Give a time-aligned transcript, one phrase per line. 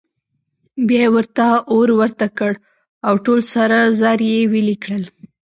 [0.87, 2.53] بیا یې ورته اور ورته کړ
[3.07, 5.03] او ټول سره زر یې ویلې کړل.